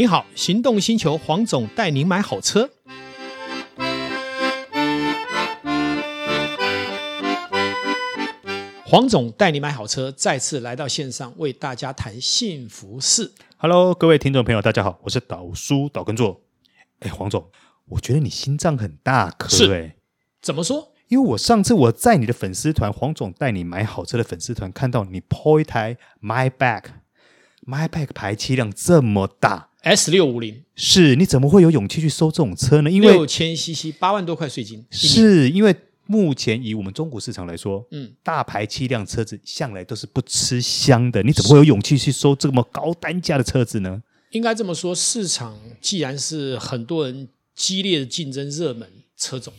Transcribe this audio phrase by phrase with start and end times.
[0.00, 2.70] 你好，行动星球黄总带您买好车。
[8.86, 13.32] 黄总带你买好车，再次来到线上为大家谈幸福事。
[13.58, 16.40] Hello，各位听众朋友，大家好，我是导叔导根座。
[17.00, 17.50] 哎，黄总，
[17.90, 19.92] 我觉得你心脏很大颗，是？
[20.40, 20.94] 怎么说？
[21.08, 31.16] 因为我上次我在你的粉丝团“黄总带你买好车”的粉丝团看到你 po 一台 Maybach，Maybach 排气量这么大，S 六五零，是？
[31.16, 32.90] 你怎么会有勇气去收这种车呢？
[32.90, 35.74] 因为六千 CC，八万多块税金，是因为。
[36.06, 41.22] 目前以我们中国市场来说，嗯，大排气量车子向来都是不吃香的。
[41.22, 44.02] 你怎么会有勇气去收这么高单价的车子呢？
[44.32, 49.54] 应该这么说，市场既然是很多人激烈的竞争热门车种，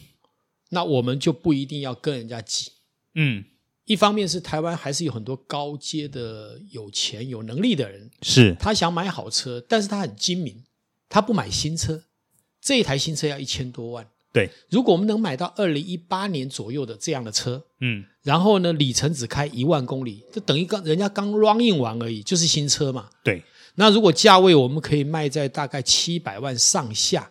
[0.72, 2.73] 那我们就不一定要跟人家挤。
[3.16, 3.45] 嗯，
[3.91, 10.64] 一方面是台湾还是有很多高阶的有钱有能力的人，是他想买好车，但是他很精明，
[11.09, 12.02] 他不买新车，
[12.61, 14.08] 这一台新车要一千多万。
[14.31, 23.09] 对，如果我们能买到二零一八年左右的这样的车，嗯，然后呢，里程只开一万公里，就等于刚人家刚 running 完而已，就是新车嘛。
[23.26, 23.44] 对，
[23.76, 27.30] 那如果价位我们可以卖在大概七百万上下，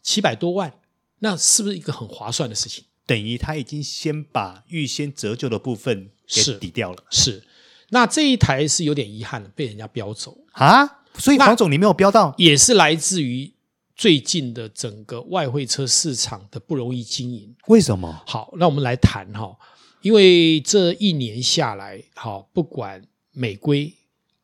[0.00, 0.72] 七百多万，
[1.18, 2.84] 那是不是一个很划算的事情？
[3.12, 7.04] 等于他已经先把预先折旧的部分给抵掉了。
[7.10, 7.44] 是，是，
[7.90, 11.02] 那这一台是有点遗憾的，被人家标走啊。
[11.18, 13.52] 所以黄总你没有标到，也是来自于。
[13.94, 18.22] 最近的整个外汇车市场的不容易经营，为什么？
[18.26, 19.56] 好，那我们来谈哈，
[20.00, 23.94] 因为这一年下来，好，不管美规、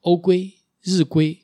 [0.03, 0.53] 欧规、
[0.83, 1.37] 日规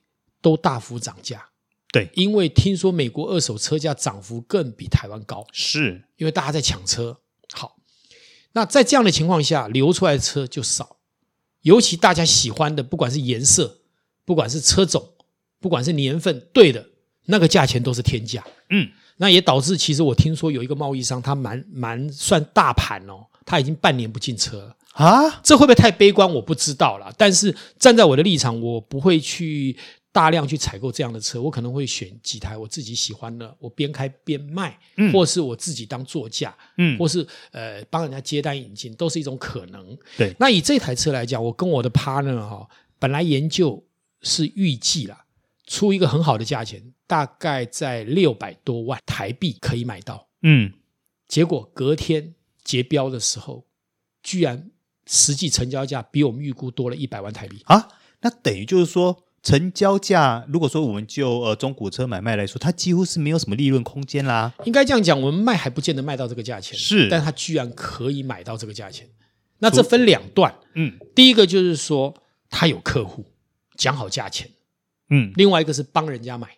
[0.43, 1.49] 都大幅涨价。
[1.95, 7.21] 对，因为听说美国二手车价涨幅更比台湾高，是因为大家在抢车。
[7.53, 7.77] 好，
[8.53, 10.97] 那在这样的情况下，流出来的车就少，
[11.63, 13.79] 尤其大家喜欢的，不管是颜色，
[14.25, 15.11] 不管是车种，
[15.61, 16.85] 不管是年份，对的。
[17.27, 18.87] 那个价钱都是天价，嗯，
[19.17, 26.31] 那也导致其实我听说有一个贸易商，他蛮蛮算大盘哦，他已经半年不进车了啊，这会不会太悲观？
[26.35, 27.11] 我不知道啦。
[27.17, 29.75] 但是站在我的立场，我不会去
[30.15, 39.99] 大量去采购这样的车，我可能会选几台我自己喜欢的，我边开边卖，嗯，或是我自己当座驾，嗯，或是呃帮人家接单引进，都是一种可能。
[40.17, 42.69] 对，那以这台车来讲，我跟我的 partner 哈，
[43.01, 43.85] 本来研究
[44.23, 45.25] 是预计啦，
[45.67, 46.93] 出一个很好的价钱。
[47.07, 50.73] 大概在六百多万台币可以买到，嗯，
[51.29, 53.67] 结果隔天结标的时候，
[54.23, 54.71] 居然
[55.07, 57.89] 实际成交价比我们预估多了一百万台币啊！
[58.23, 64.53] 那等于就是说，成交价如果说我们就呃中古车买卖来说，它几乎是没有什么利润空间啦。
[64.65, 69.07] 应该这样讲，我们卖还不见得卖到这个价钱，是，但它居然可以买到这个价钱。
[69.59, 72.15] 那这分两段，嗯，第一个就是说
[72.49, 73.25] 他有客户
[73.77, 74.51] 讲好价钱，
[75.11, 76.49] 嗯，另外一个是帮人家买。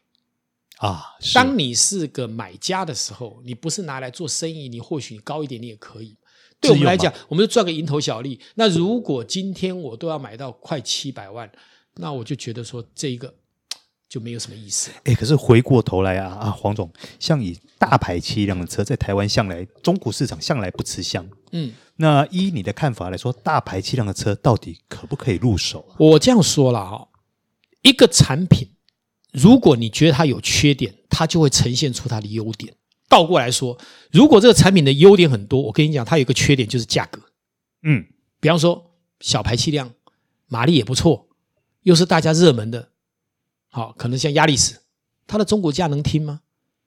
[0.78, 6.16] 啊，当你是个买家的时候，你不是拿来做生意，你或许你高一点你也可以。
[6.60, 8.40] 对我们来讲，我们就赚个蝇头小利。
[8.54, 11.50] 那如果今天我都要买到快七百万，
[11.96, 13.34] 那我就觉得说这一个
[14.08, 14.90] 就没有什么意思。
[15.04, 21.28] 哎，可是回过头来啊啊，黄总，像以大排气量的车，在台湾向来中古市场向来不吃香。
[21.52, 25.96] 嗯，那依你的看法来说，大排气量的车到底可不可以入手啊？
[25.98, 27.08] 我这样说了哈，
[27.82, 28.68] 一个产品。
[29.32, 32.72] 如果你觉得它有缺点，它就会呈现出它的优点。
[33.06, 33.78] 倒过来说，
[34.10, 37.20] 如果这个产品的优点很多，我跟你讲，它有一个缺点就是价格。
[37.82, 38.06] 嗯，
[38.40, 39.92] 比方说小排气量，
[40.46, 41.25] 马力也不错，
[41.86, 42.88] 又是大家热门的，
[43.70, 44.74] 好，可能像压力士，
[45.24, 46.40] 它的中国价能听吗？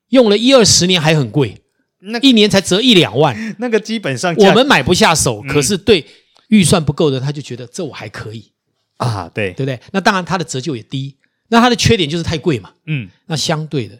[0.10, 1.62] 用了一二十年还很贵，
[2.00, 5.42] 那一年才折一两万， 那个基本上我们买不下手。
[5.44, 6.06] 可是对
[6.50, 8.52] 预算不够的，他就觉得这我还可以
[8.98, 9.80] 啊，对对不对？
[9.94, 11.16] 那当然，它的折旧也低。
[11.48, 13.98] 那它的缺点就是太贵嘛，嗯，那相对的，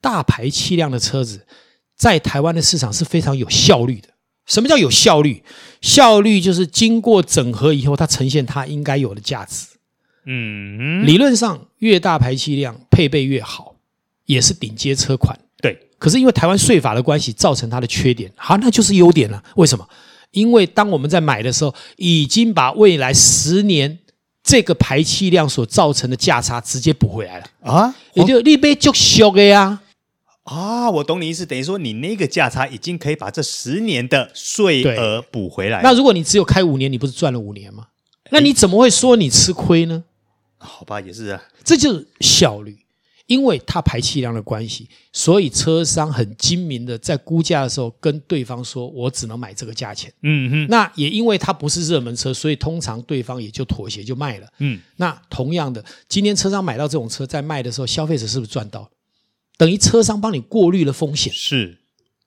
[0.00, 1.46] 大排气量的车子
[1.94, 4.08] 在台湾的市场是非常有效率的。
[4.46, 5.44] 什么叫有效率？
[5.82, 9.66] 效率就是经过整合以后，它呈现它应该有的价值。
[10.32, 13.74] 嗯，理论上越大排气量配备越好，
[14.26, 15.36] 也是顶阶车款。
[15.60, 18.30] 对，可是因为台湾税法的关系，造成它的缺点。
[18.36, 19.42] 好，那就是优点了。
[19.56, 19.88] 为什么？
[20.30, 23.98] 因为当我们在买的时候，已经把未来十年。
[24.42, 27.94] 这个排气量所造成的价差直接补回来了啊！
[28.14, 29.78] 也就你被就修的呀
[30.44, 30.90] 啊！
[30.90, 35.82] 我懂你意思，等于说你那个价差已经可以把这十年的税额补回来。
[35.82, 37.88] 那如果你只有开五年，你不是赚了五年吗？
[38.30, 40.04] 那你怎么会说你吃亏呢？
[40.60, 42.78] 好吧，也是啊，这就是效率。
[43.26, 50.66] 因为它排气量的关系，所以车商很精明的在估价的时候跟对方说：“我只能买这个价钱。”嗯哼。
[50.68, 54.48] 那也因为它不是热门车，所以通常对方也就妥协就卖了。
[54.58, 54.80] 嗯。
[54.96, 58.90] 那同样的，今天车商买到这种车，在卖的时候，消费者是不是赚到？
[59.56, 61.32] 等于车商帮你过滤了风险。
[61.32, 61.78] 是。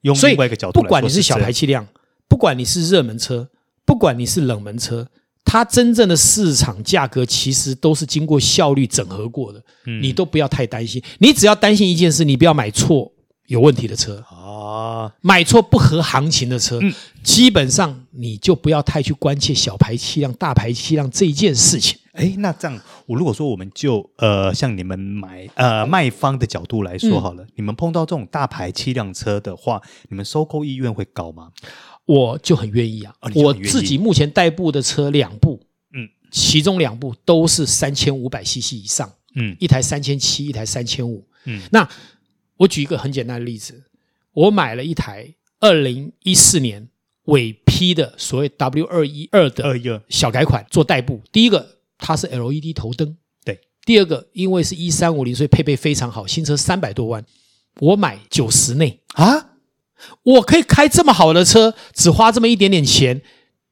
[0.03, 1.85] 用另外一个角度来说，不管你是小排气量，
[2.29, 3.49] 不管你是热门车，
[3.83, 5.09] 不管你是冷门车。
[5.45, 11.01] 它真正的市场价格其实都是经过效率整合过的，嗯，你都不要太担心。
[11.19, 13.11] 你只要担心一件事，你不要买错
[13.47, 21.99] 有问题的车啊，买错不合行情的车，嗯，基本上你就不要太去关切小排气量、大排气量这一件事情。
[22.13, 31.49] 哎，那这样，我如果说我们就呃，像你们买呃卖方的角度来说好了，嗯，你们碰到这种大排气量车的话，你们收购意愿会高吗？
[32.05, 33.15] 我就很愿意啊！
[33.21, 35.61] 哦、我自己目前代步的车两部，
[35.93, 41.61] 嗯，其中两部都是三千五百 CC 以上，嗯，一台三千七，一台三千五，嗯。
[41.71, 41.87] 那
[42.57, 43.83] 我举一个很简单的例子，
[44.33, 46.89] 我买了一台二零一四年
[47.25, 51.21] 尾批的所谓 W 二一二的小改款做代步。
[51.31, 53.15] 第一个它是 LED 头灯，
[53.45, 53.55] 对；
[53.85, 57.25] 第二个因为是一三五零，所以配备非常好，新车三百多万，
[57.79, 59.51] 我买九十内啊。
[60.23, 63.21] 我可以开这么好的车，只花这么一点点钱，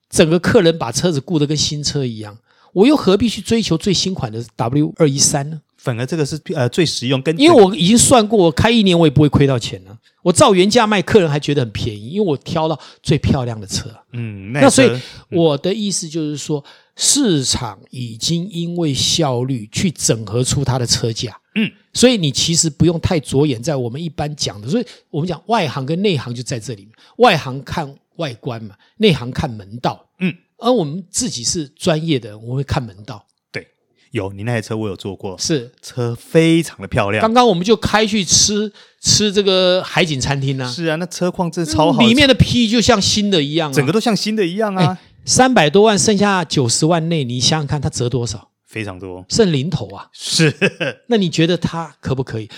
[0.09, 2.37] 整个客人把车子顾得跟新车一样，
[2.73, 5.61] 我又何必去追求最新款的 W 二一三呢？
[5.77, 9.97] 反而这个是呃最实用，跟因为我已经算过，我开一年我也不会亏到钱呢。
[10.21, 13.89] 我照原价卖，客人还觉得很便宜，因为我挑到最漂亮的车。
[14.13, 14.91] 嗯，那，那所以
[15.31, 16.63] 我的意思就是说，
[16.95, 21.35] 市场已经因为效率去整合出它的车价。
[21.55, 26.91] 嗯，所以你其实不用太着眼在我们一般讲的，所以我们讲外行跟内行就在这里面。
[27.17, 30.07] 外行看外观嘛，内行看门道。
[30.19, 33.25] 嗯，而我们自己是专业的，我们会看门道。
[33.51, 33.67] 对，
[34.11, 37.21] 有你那台车我有坐过，是车非常的漂亮。
[37.21, 38.71] 刚刚我们就开去吃
[39.01, 40.71] 吃这个海景餐厅啊。
[40.71, 44.97] 是啊，那车况真的超好，里面的皮就像新的一样啊，整个都像新的一样啊。
[45.25, 48.50] 三百多万剩下九十万内，你想想看，它折多少？
[48.71, 50.07] 非常多，剩零头啊！
[50.13, 50.55] 是，
[51.07, 52.49] 那你觉得他可不可以？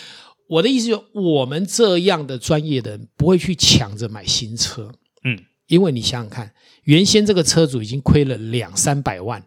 [0.47, 4.93] 我的意思就是，我们这样的专业的人不会去抢着买新车，
[5.23, 9.43] 嗯，因为你想想看，原先这个车主已经亏了两三百万，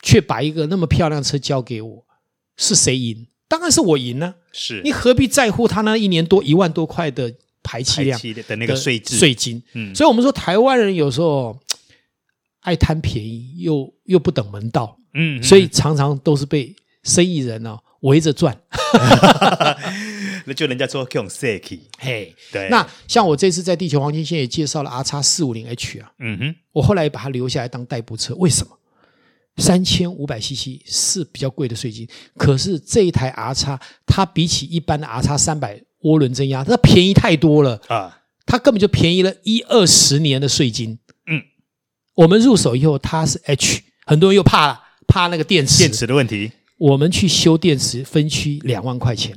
[0.00, 2.06] 却把一个那么漂亮车交给我，
[2.56, 3.26] 是谁赢？
[3.48, 4.36] 当然是我赢呢。
[4.52, 7.34] 是，你何必在乎他那一年多一万多块的
[7.64, 9.60] 排气量的那个税税金？
[9.72, 11.58] 嗯，所以我们说台湾人有时候
[12.68, 14.94] 爱贪便宜，又又不等门道。
[15.14, 18.54] 嗯，所以常常都是被生意人哦围着转，
[20.44, 22.68] 那就人家说这种 sexy 嘿，对。
[22.68, 28.78] 那像我这次在地球黄金线也介绍了 R 叉四五零 H 啊，嗯哼，我后来把它留下来当代步车，为什么？
[29.56, 32.06] 三千五百 CC 是比较贵的税金，
[32.36, 40.98] 可是这一台 R 叉它比起一般的 R 叉三百涡轮增压，它便宜太多了啊，它根本就便宜了一二十年的税金。
[42.18, 44.80] 嗯，我们入手以后它是 H，很多人又怕了。
[45.06, 49.34] 怕那个电池电池的问题，我们去修电池分区两万块钱，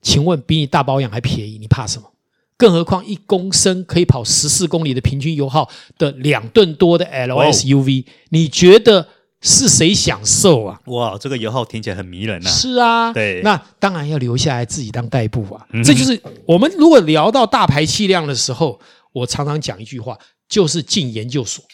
[0.00, 2.08] 请问比你大保养还便宜，你怕什么？
[2.56, 5.68] 更何况一公升可以跑十四公里的平均油耗
[5.98, 9.08] 的两吨多的 LSUV，你觉得
[9.40, 10.80] 是谁享受啊？
[10.84, 12.48] 哇，这个油耗听起来很迷人呐！
[12.48, 15.66] 是啊，对，那当然要留下来自己当代步啊。
[15.82, 18.78] 这就是我们如果聊到大排气量的时候，
[19.12, 20.16] 我常常讲一句话，
[20.48, 21.64] 就是进研究所。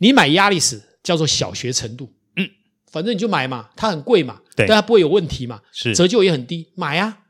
[0.00, 2.12] 你买压力士叫做小学程度。
[2.36, 2.50] 嗯
[2.90, 7.20] 反正你就买嘛，它很贵嘛，对，但它不会有问题嘛，是折旧也很低，买啊，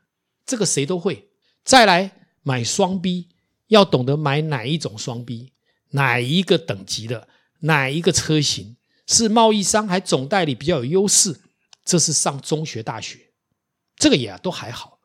[0.46, 1.28] 这个谁都会。
[1.62, 2.10] 再来
[2.42, 3.28] 买双 B，
[3.68, 5.52] 要懂得买哪一种双 B，
[5.90, 7.28] 哪一个等级的，
[7.60, 11.38] 哪一个车型是贸易商还总代理比较有优势，
[11.84, 13.18] 这是上中学大学，
[13.98, 14.98] 这个也都还好。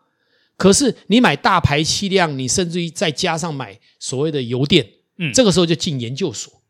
[0.55, 6.63] 可是你买大排气量，你甚至于再加上买所谓的油电，嗯，这个时候就进研究所。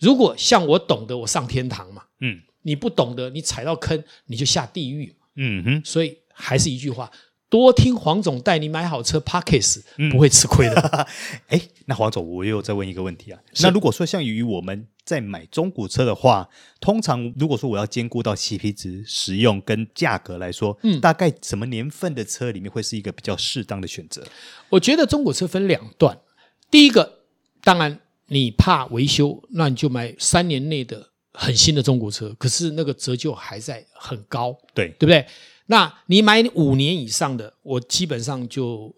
[0.00, 2.40] 如果像我懂得，我上天堂嘛，嗯。
[2.62, 5.14] 你不懂得，你踩到坑，你就下地狱。
[5.36, 7.10] 嗯哼，所以还是一句话，
[7.48, 9.80] 多听黄总带你买好车，Podcast
[10.10, 11.06] 不会吃亏的。
[11.48, 13.40] 哎、嗯，那黄总，我又再问一个问题啊。
[13.62, 24.22] 那如果说像于我们在买中古车的话，通常如果说我要兼顾到 CP 值、实用跟价格来说，嗯，大概什么年份的车里面会是一个比较适当的选择？
[24.68, 26.20] 我觉得中古车分两段，
[26.70, 27.20] 第一个，
[27.62, 27.98] 当然
[28.30, 31.10] 你怕维修，那你就买三年内的。
[31.32, 35.24] 很新的中古车，可是那个折旧还在很高，对对不对？
[35.66, 38.92] 那你买五年以上的，我基本上就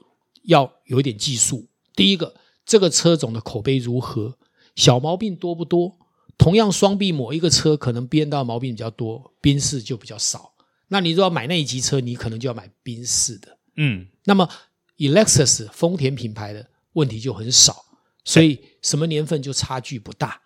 [0.45, 1.69] 要有一点技术。
[1.95, 2.35] 第一个，
[2.65, 4.39] 这个车种的口碑如何，
[4.75, 5.95] 小毛病多不多？
[6.39, 10.55] 同样双臂某一个车可能编到毛病比较多，宾士就比较少。
[10.89, 13.59] 那你如果要买那一级车，你可能就要买宾士的。
[13.77, 14.49] 嗯，那么
[14.97, 17.85] 以 Lexus 丰田品牌的问题就很少，
[18.25, 20.41] 所以什么年份就差距不大。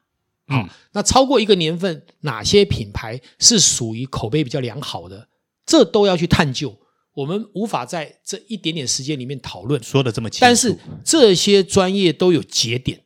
[0.48, 5.28] 好、嗯，那超过一个年份，哪些品牌是属于口碑比较良好的，
[5.66, 6.78] 这都要去探究。
[7.14, 10.40] 我们无法在这一点点时间里面讨论，说的这么清楚。
[10.42, 13.02] 但是这些专业都有节点。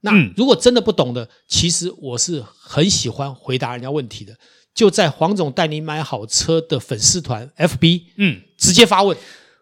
[0.00, 4.36] 那如果真的不懂的，嗯、其实我是很喜欢回答人家问题的。
[4.74, 9.16] 就在黄总带你买好车的粉丝团 FB，嗯，直接发问，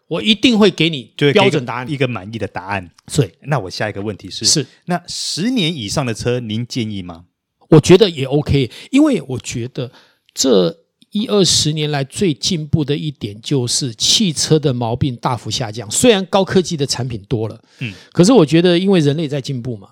[0.07, 2.91] 我一定会给你标准答案，一个满意的答案。
[3.13, 7.25] 对，那我下一个问题是：是那十年以上的车，您建议吗？
[7.69, 9.91] 我觉得也 OK，因为我觉得
[10.33, 10.77] 这
[11.11, 15.89] 一二十年来最进步的一点就是汽车的毛病大幅下降。
[15.89, 19.89] 虽然高科技的产品多了，嗯，可是我觉得因为人类在进步嘛，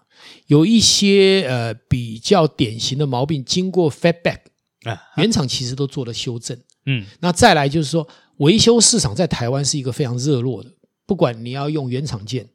[0.48, 4.40] 有一些呃比较典型的毛病，经过 feedback。
[4.84, 8.06] 啊，原厂其实都做了修正，嗯，那再来就是说，
[8.38, 10.70] 维修市场在台湾是一个非常热络的，
[11.06, 12.48] 不管你要用原厂件，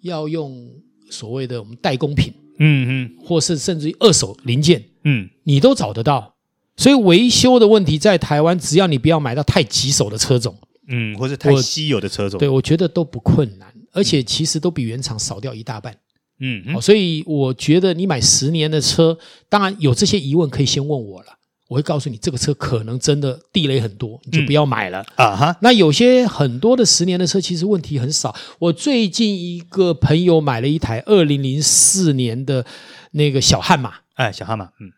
[0.00, 0.68] 要用
[1.10, 6.34] 所谓的我们代工品，嗯嗯，或是甚至于二手零件，嗯，你都找得到，
[6.76, 10.56] 所以维修的问题在台湾，只要你不要买到太棘手的车种，
[10.88, 15.96] 嗯，或是太稀有的车种，对，我觉得都不困难，而且其实都比原厂少掉一大半，
[16.40, 19.16] 嗯，所以我觉得你买十年的车，
[19.48, 21.38] 当然有这些疑问可以先问我了。
[21.72, 25.56] 我会告诉你，这个车可能真的地雷很多，你就不要买了、嗯、啊哈。
[25.62, 28.34] 那有些很多的十年的车，其实问题很少。
[28.58, 32.66] 我最近一个朋友买了一台二零零四年的
[33.12, 34.92] 那个小悍马，哎，小悍马，嗯，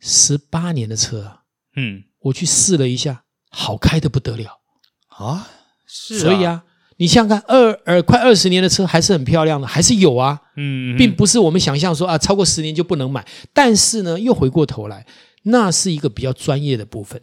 [0.00, 1.30] 十八年的车，
[1.76, 4.58] 嗯，我去试了一下，好开得不得了
[5.16, 5.46] 啊。
[5.86, 6.64] 是啊，所以啊，
[6.96, 13.24] 你想想看，二呃快二十年的车还是很漂亮的，还是有啊，嗯，并不是我们想象说啊，超过十年就不能买。
[13.52, 15.06] 但是呢，又回过头来。
[15.42, 17.20] 那是一个比较专业的部分，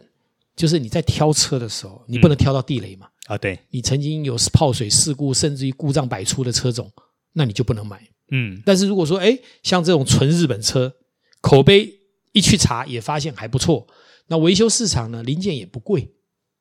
[0.56, 3.06] 就是你在挑车的时候，你不能挑到地雷嘛。
[3.26, 6.90] 啊、嗯，对，你曾经有泡水事故，甚至于故障百出的车种，
[7.34, 8.02] 那你就不能买。
[8.30, 10.94] 嗯，但是如果说，哎，像这种纯日本车，
[11.40, 11.92] 口碑
[12.32, 13.86] 一去查也发现还不错，
[14.26, 16.10] 那维修市场呢，零件也不贵，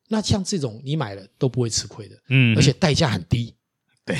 [0.09, 2.15] 那像这种你买了都不会吃亏的。
[2.29, 3.53] 嗯，而且代价很低。
[4.07, 4.17] 对，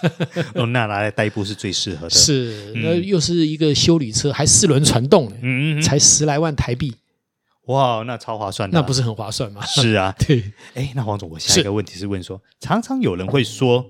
[0.54, 2.10] 哦，那拿来代步是最适合的。
[2.10, 6.94] 是，那又是一个修理车，还四轮传动，嗯嗯，才十来万台币，
[7.66, 9.64] 哇，那超划算的，那不是很划算吗？
[9.66, 10.42] 是啊， 对。
[10.74, 13.84] 哎，那黄总，我下一个问题是问说，常常有人会说，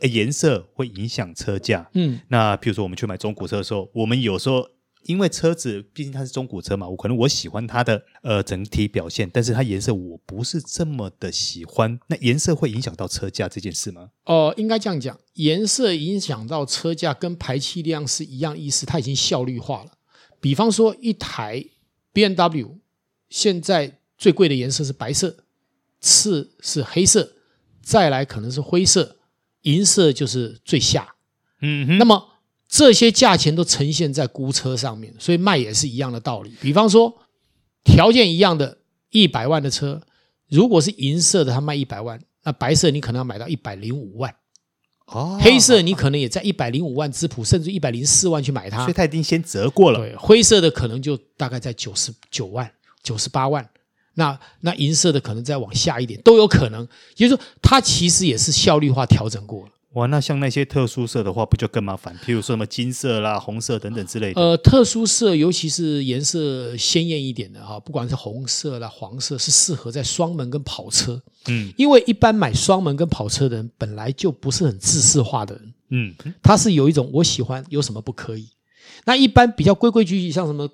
[0.00, 1.88] 哎，颜色会影响车价。
[1.92, 4.66] 嗯，那譬如说我们去买中古车的时候，我们有时候。
[5.06, 11.98] 因为车子毕竟它是中古车嘛，我可能我喜欢它的呃整体表现，但是它颜色我不是这么的喜欢。
[12.08, 14.10] 那颜色会影响到车价这件事吗？
[14.24, 19.92] 哦、呃，应该这样讲，颜色影响到车价跟排气量是一样意思，它已经效率化了。
[20.40, 21.64] 比方说一台
[22.12, 22.76] BMW
[23.28, 25.36] 现在最贵的颜色是白色，
[26.00, 27.32] 次是黑色，
[27.82, 29.16] 再来可能是灰色，
[29.62, 31.14] 银色就是最下。
[31.60, 32.32] 嗯哼，那么。
[32.76, 36.52] 这些价钱都呈现在估车上面，所以卖也是一样的道理。
[36.60, 37.10] 比方说，
[37.82, 38.76] 条件一样的
[39.08, 40.02] 一百万的车，
[40.50, 44.34] 如果是银色的，它卖一百万，那白色你可能要买到一百零五万，
[45.06, 49.98] 哦，黑色你可能也在一百零五万之谱，甚至一百零四万去买它，所以它已经先折过了。
[50.00, 52.70] 对，灰色的可能就大概在九十九万、
[53.02, 53.66] 九十八万，
[54.16, 56.86] 那那银色的可能再往下一点都有可能。
[57.16, 59.72] 也就是说，它其实也是效率化调整过了。
[59.96, 62.14] 哇，那像那些特殊色的话，不就更麻烦？
[62.22, 64.38] 譬如说什么金色啦、红色等等之类的。
[64.38, 71.22] 呃，特殊色，尤其是颜色鲜艳一点的哈，不管是红色啦、黄色，是适合在双门跟跑车。
[71.48, 75.74] 嗯，因为一般买双门跟跑车的人本来就不是很制式化的人。
[75.88, 78.46] 嗯，他是有一种我喜欢，有什么不可以？
[79.06, 80.68] 那一般比较规规矩矩，像什么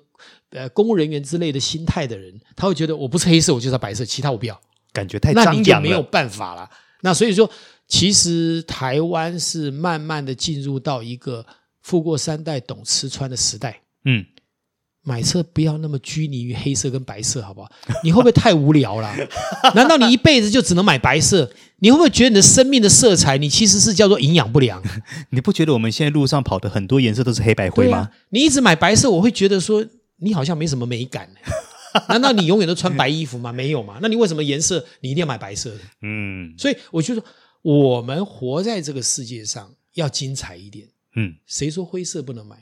[0.49, 4.59] 呃公务人员之类的心态的人，他会觉得我不是黑色，我就是要白色，其他我不要。
[4.91, 5.51] 感觉太张扬了。
[5.53, 6.69] 那你就没有办法了。
[7.03, 7.49] 那所以说。
[7.93, 11.45] 其实台湾是慢慢的进入到一个
[11.83, 13.81] 富过三代懂吃穿的时代。
[14.05, 14.25] 嗯，
[15.03, 17.69] 买车不要那么拘泥于黑色跟白色，好不好？
[18.03, 19.13] 你会不会太无聊了？
[19.75, 21.47] 难道你一辈子就只能买白色？
[21.81, 24.81] 你会不会觉得你的生命的色彩，你其实是叫做营养不良？
[25.29, 27.99] 你不觉得我们现在路上跑的很多颜色都是黑白灰吗？
[27.99, 29.85] 啊，你一直买白色，我会觉得说
[30.17, 31.29] 你好像没什么美感。
[32.09, 33.53] 难道你永远都穿白衣服吗？
[33.53, 33.99] 没有吗？
[34.01, 35.79] 那你为什么颜色你一定要买白色的？
[36.01, 37.23] 嗯，所以我觉得。
[37.63, 42.57] 我们活在这个世界上要精彩一点，嗯，谁说灰色不能买？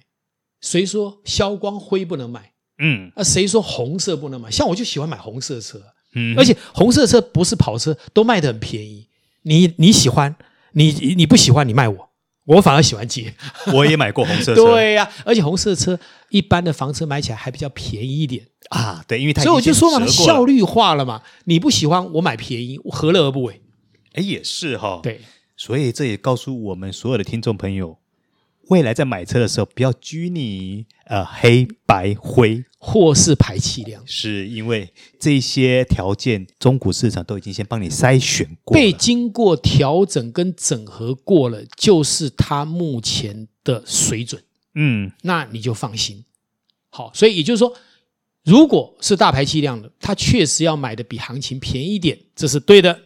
[0.61, 2.53] 谁说消光灰不能买？
[2.77, 4.49] 嗯，那谁说红色不能买？
[4.49, 5.81] 像我就喜欢买红色车，
[6.15, 9.07] 嗯，而且红色车不是跑车，都卖的很便宜。
[9.41, 10.35] 你你喜欢，
[10.73, 12.09] 你你不喜欢，你卖我，
[12.45, 13.33] 我反而喜欢接。
[13.73, 19.03] 我也买过红色车，对呀、啊，而且红色车一般的房车买起来还比较便宜一点啊。
[19.07, 21.23] 对，因为它所以我就说嘛，效率化了嘛。
[21.45, 23.59] 你不喜欢我买便宜，我何乐而不为？
[24.13, 24.99] 哎，也是哈、哦。
[25.01, 25.21] 对，
[25.55, 27.97] 所以这也告诉我们所有的听众朋友，
[28.69, 44.41] 未来在买车的时候，不要拘泥呃黑白灰或是排气量，是因为这些条件中古市场都已经先帮你筛选过，被经过调整跟整合过了，就是它目前的水准。
[44.73, 46.23] 嗯，那你就放心。
[46.89, 47.73] 好，所以也就是说，
[48.43, 52.99] 如果是大排气量的，它确实要买的比行情便宜一点，这是对的。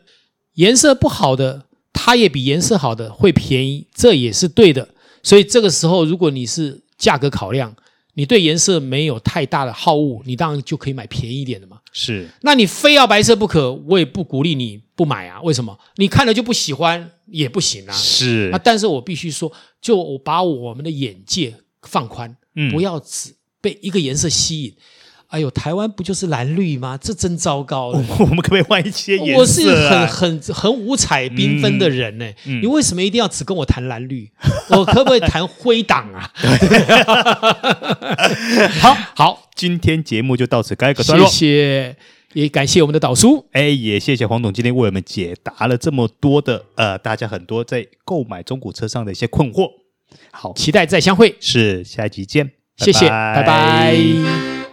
[0.55, 4.89] 颜色不好的，它也比颜色好的会便宜，这也是对的。
[5.24, 7.75] 所以这个时候，如果你是价格考量，
[8.13, 11.77] 你对颜色没有太大的好恶，你当然就可以买便宜一点的嘛。
[11.91, 15.41] 是，那你非要白色不可，我也不鼓励你不买啊。
[15.41, 15.77] 为什么？
[15.95, 17.91] 你看了就不喜欢也不行啊。
[17.91, 24.74] 是啊，但是我必须说，就我把我们的眼界放宽，嗯，不要只被一个颜色吸引。
[25.27, 26.98] 哎呦，台湾不就是蓝绿吗？
[27.01, 28.01] 这真糟糕了。
[28.20, 29.38] 我们可不可以换一些颜色啊？
[29.38, 32.25] 我是很很很五彩缤纷的人呢。
[32.46, 34.29] 嗯，你为什么一定要只跟我谈蓝绿？
[34.72, 36.32] 我可不可以谈灰党啊？
[38.79, 41.27] 好好，今天节目就到此告一个段落。
[41.27, 41.96] 谢谢，
[42.34, 43.46] 也感谢我们的导叔。
[43.51, 49.70] 哎，也谢谢黄董今天为我们解答了这么多的呃，大家很多在购买中古车上的一些困惑。
[50.32, 51.36] 好，期待再相会。
[51.39, 52.51] 是，下一集见。
[52.77, 53.44] 谢谢，拜拜。
[53.44, 54.64] 拜拜。